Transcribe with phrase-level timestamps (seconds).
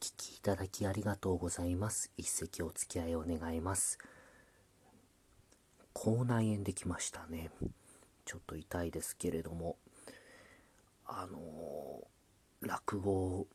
[0.00, 2.10] 聞きいただきありがとうございます。
[2.16, 3.98] 一席お付き合いを願います。
[5.92, 7.50] 口内炎できましたね。
[8.24, 9.76] ちょっと痛いですけれども、
[11.04, 12.00] あの
[12.62, 13.46] 落語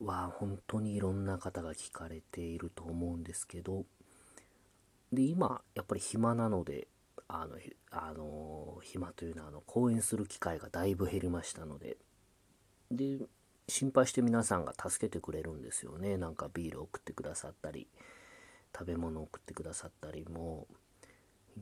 [0.00, 3.84] は本当にいろんな方が聞かれていると思うんですけど、
[5.12, 6.88] で、今、やっぱり暇なので、
[7.28, 7.58] あの、
[7.92, 11.96] あの暇というのは、あの、講演する機会がだいぶ減りましたので、
[12.90, 13.18] で、
[13.68, 16.16] 心配して皆さんが助けてくれるんですよね。
[16.16, 17.88] なんかビール送ってくださったり、
[18.72, 20.66] 食べ物送ってくださったり、も、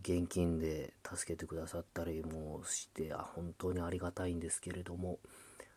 [0.03, 5.19] 現金で助けてくださったりもして、あ、本当にありがたいんですけれども、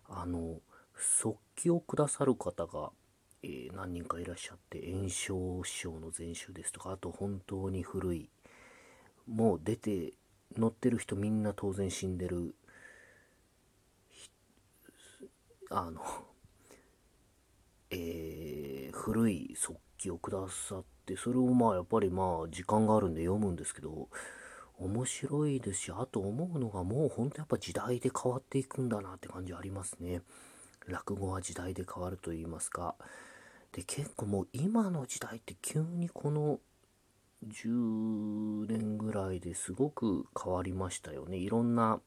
[0.10, 0.60] あの、
[0.96, 2.92] 速記をくださる方が、
[3.44, 8.30] えー、何人かいらっしゃって、炎症師匠の全集ですとか、あと本当に古い、
[9.28, 10.14] もう出て、
[10.58, 12.56] 乗ってる人みんな当然死んでる、
[15.70, 16.02] あの、
[17.92, 24.10] えー、古い速記をくださって、それをまあやっぱりまあ時間があるんで読むんですけど、
[24.78, 30.22] 面白いですし、あと思うのがもうほんとやっぱ時代で変わっていくんだなって感じありますね。
[30.86, 32.96] 落語は時代で変わると言いますか。
[33.72, 36.60] で、結構もう今の時代って急にこの
[37.46, 41.38] 10年ぐらいですごく変わりましたよね。
[41.38, 42.00] いろんな、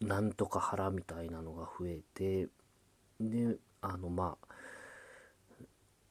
[0.00, 2.48] なんとか腹みたいなのが増えて、
[3.20, 4.54] で、あの、まあ、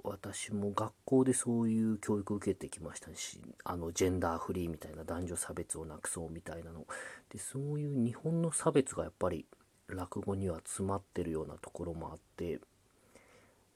[0.03, 6.85] 私も学校でそういう教育を受けてきましたし、あの、ジェンダーフリーみたいな男女差別をなくそうみたいなの。
[7.29, 9.45] で、そういう日本の差別がやっぱり
[9.87, 12.59] 落語には詰まってるようなところもあって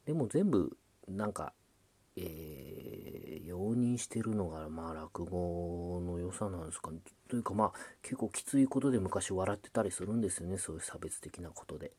[0.05, 1.53] でも全部なんか、
[2.17, 2.90] えー、
[3.51, 6.91] 容認してるのがまあ落語の良さなんですか？
[6.91, 6.99] ね
[7.29, 7.71] というかまあ
[8.01, 11.91] 結構きついことで昔笑ってたりするんですよねそういう差別的なことで。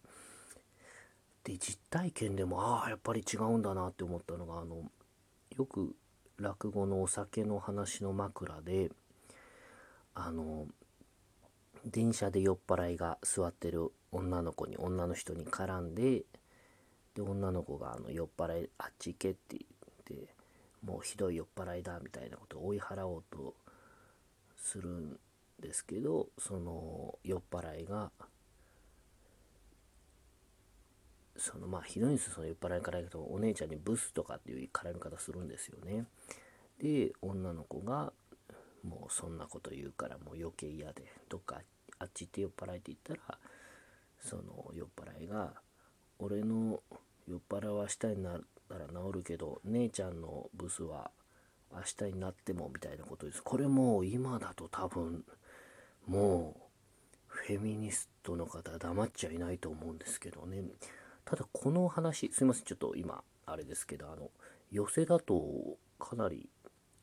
[1.45, 4.85] で実体験でもああやっぱり違うんだなって思ったのがあの
[5.57, 5.95] よく
[6.39, 8.91] 落語のお酒の話の枕で
[10.15, 10.67] あの
[11.85, 16.23] 電車で酔っ払いが座ってる女の子に女の人に絡んで
[17.15, 20.35] で女の子があの酔っ払いあっち行けって言って
[20.85, 23.55] もうひどい酔っ払いだみたいなことを追い払おうと
[24.57, 25.19] するん
[25.61, 28.11] ですけどその酔っ払いが
[31.37, 32.33] そのまあひどいんですよ。
[32.35, 36.05] その酔っ払いから言うとお姉ちゃんにブスとかっていう絡み方するんですよね。
[36.79, 38.13] で女の子が
[38.83, 41.61] もうそんなこと言うからもう余計嫌でどっか
[41.99, 43.39] あっち行って酔っ払いって言ったら
[44.21, 45.55] その酔っ払いが
[46.19, 46.81] 俺の
[47.29, 48.41] 酔っ払いは明日にな
[48.75, 51.11] ったら治るけど姉ちゃんのブスは
[51.73, 53.43] 明日になってもみたいなことです。
[53.43, 55.25] これもう今だと多分
[56.07, 56.63] もう
[57.27, 60.63] フェミニストの方黙っちゃいないと思うんですけどね。
[61.25, 64.31] ただこの話すいませんちょっと今あれですけどあの
[64.71, 66.49] 寄せだとかなり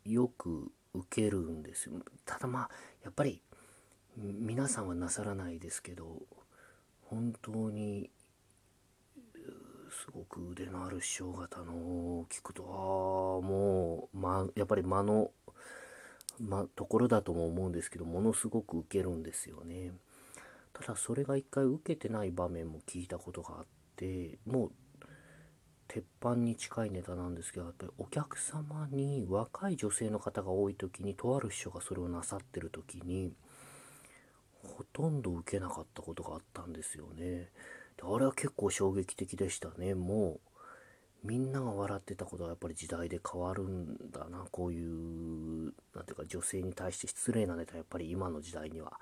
[0.05, 1.93] よく受けるんですよ。
[2.25, 2.69] ただまあ
[3.03, 3.41] やっぱり
[4.17, 6.21] 皆さんはなさらないですけど
[7.05, 8.11] 本当に
[9.99, 15.31] すごく腕のある師匠方のを聞くとああもう、ま、やっぱり間の、
[16.39, 19.91] ま、ところだとも思うんですけどものすごく受けるんですよね
[20.73, 23.65] ただそれが一回受けてない場面も聞いたことがあっ
[23.97, 24.71] てもう
[25.89, 33.33] 鉄板に近いネタなんですけどやっぱりお客様に若い女性の方が多い時にとある師匠がそれをなさってる時に
[34.63, 37.49] ほとんど受けなかったことがあったんですよね。
[38.03, 39.95] あれは結構衝撃的でしたね。
[39.95, 40.39] も
[41.23, 44.45] うみんなが笑ってたことはやっぱり時代で変わるんだな。
[44.51, 48.99] こういう、なんていうか女性に対して失礼なネタやっぱり今の時代には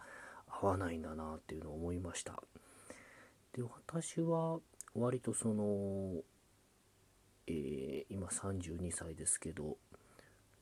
[0.48, 2.42] 合わないんだなっていうのを思いました。
[3.54, 4.60] で、私は
[4.96, 6.22] 割とその、
[7.46, 9.78] えー、今32歳ですけど、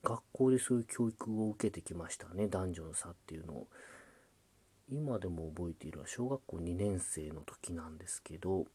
[0.03, 2.47] 学校でそういう教育を受けてきましたね。
[2.47, 3.67] 男女の差っていうのを。
[4.90, 8.66] 今でも覚えているのは小学校2年生の時なんですけど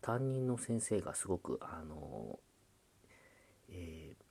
[0.00, 2.38] 担任の先生がすごくあの、
[3.70, 4.24] えー、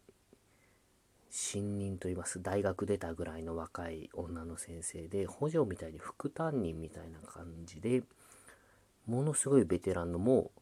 [1.30, 8.04] 新任といいます大学出たぐらいの若い女の先生で補助みたいに副担任みたいな感じで
[9.08, 10.62] ものすごいベテランのもう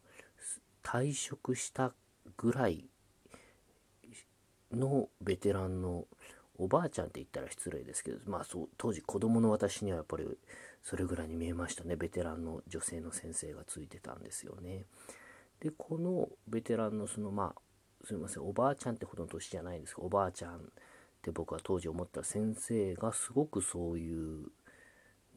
[0.83, 1.93] 退職した
[2.37, 2.85] ぐらい
[4.71, 6.05] のベテランの
[6.57, 10.25] おばあちゃんって言ったら失礼ですけど、まあそう、当時子供の私にはやっぱり
[10.83, 11.95] それぐらいに見えましたね。
[11.95, 14.85] ベテランの女性の先生がついてたんですよね。
[15.59, 20.59] で、このベテランのその、まあ、すいません、おばあちゃんってほどの年じゃないんですけど、おばあちゃんっ
[21.21, 24.47] て僕は当時思った先生がすごくそういう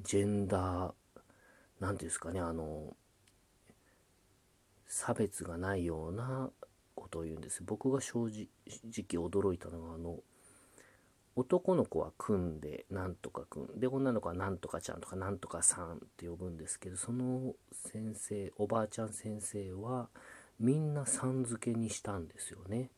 [0.02, 0.92] ジェンダー、
[1.80, 2.96] なんていうんですかね、あの、
[4.86, 6.50] 差別がないような
[6.94, 8.44] ことを言うんです僕が正直
[9.14, 10.16] 驚いたのはあの
[11.38, 20.08] 男の子は組んでなんとかくんで女の子はなんとかちゃんとかなんとかさんって呼ぶんですけどその先生おばあちゃん先生は
[20.58, 22.90] みんなさん付けにしたんですよね。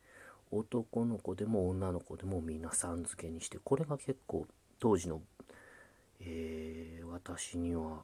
[0.49, 4.47] 男の子でも女の子でもみんなさん付けにしてこれが結構
[4.79, 5.21] 当時の、
[6.19, 8.03] えー、私には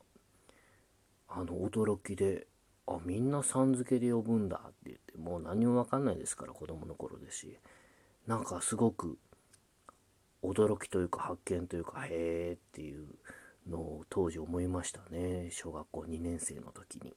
[1.28, 2.46] あの驚きで
[2.86, 7.58] あみんなさん付けで呼ぶんだって言ってもう何も分かんないですから子供の頃ですし。
[8.28, 9.18] なんかすごく
[10.44, 13.08] 驚きというか発見というかへえっていう
[13.68, 15.50] のを当時思いましたね。
[15.52, 17.14] 小学校2年生の時に。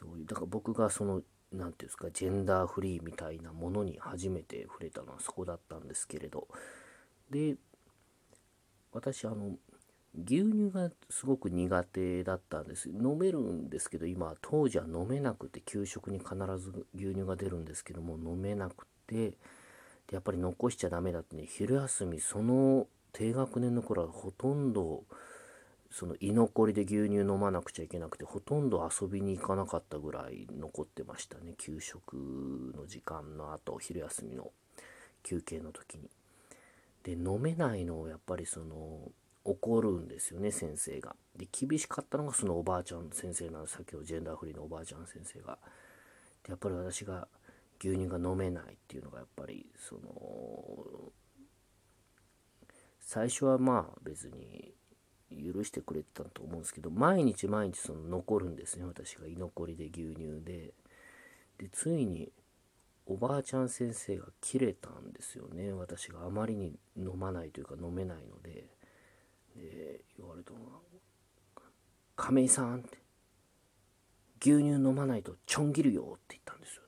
[0.00, 6.48] そういうだから僕がその何て言うんですかジェンダーフリーみたいなものに初めて触れたのはそこだったんですけれど。
[7.30, 7.56] で
[8.92, 9.56] 私あの
[10.14, 12.88] 牛乳がすごく苦手だったんです。
[12.90, 19.36] 飲めるんですけど今当時は飲めなくて給食に必ず牛乳が出るんですけども飲めなくて
[20.08, 25.04] でやっぱり残しちゃダメだってね昼休みその低学年の頃はほとんど
[25.90, 32.14] その居残りで牛乳飲まなくちゃいけなくてほとんど遊びに行かなかったぐらい残ってましたね給食
[32.76, 34.50] の時間の後昼休みの
[35.22, 36.10] 休憩の時に。
[37.04, 39.10] で飲めないのをやっぱりその
[39.44, 41.16] 怒るんですよね先生が。
[41.36, 45.58] で厳しかったのがそのおばあちゃん先生なんです先ほどジェンダーフリーのおばあちゃん先生が。
[46.44, 47.28] でやっぱり私が
[47.80, 51.12] 牛乳が飲めないっていうのがやっぱりその
[53.00, 54.74] 最初はまあ別に
[55.30, 60.74] 許してくれてたと思うんですけど毎日毎日その残るんですね私が居残りで牛乳で。
[61.58, 62.30] でついに
[63.04, 65.72] おばあちゃん先生が切れたんですよね。
[65.72, 68.78] 私があまりに飲まないというか飲めないので。
[69.56, 71.62] で言われたのが
[72.16, 72.98] 「亀井さん」って
[74.40, 76.82] 「牛乳飲まないとちょん切るよ」って言ったんですよ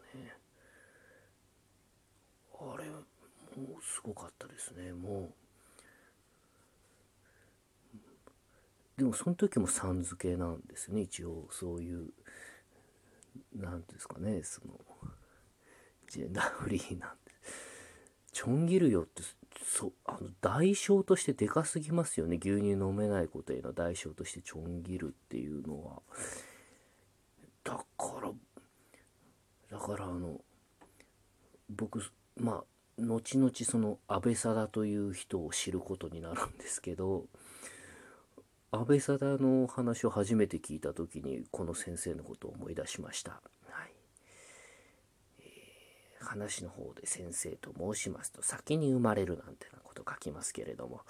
[2.63, 2.99] あれも
[3.50, 3.50] う
[3.83, 4.93] すごかったですね。
[4.93, 5.35] もう。
[8.99, 11.49] でもその時もさん付けなんですね一応。
[11.51, 12.11] そういう
[13.55, 14.75] 何ていうんですかねその
[16.09, 17.31] ジェンダーフリーなんで。
[18.33, 19.23] ちょん切るよって
[19.65, 22.39] そあの代償としてでかすぎますよね。
[22.41, 26.03] 牛乳飲めないことへの代償としてちょん切るっていうのは。
[27.65, 27.85] だか
[28.21, 28.31] ら
[29.71, 30.41] だからあの
[31.69, 32.01] 僕
[32.37, 32.65] まあ
[33.11, 37.25] 後々その安倍貞という人を知ることになるんですけど
[38.71, 43.33] 安倍貞の話を初めて聞いた時にこの先生のことを思い出しました。
[43.33, 43.93] はい
[45.41, 51.01] えー、話の方で先生と申しますと先に生まれるなんてなこと書きますけれども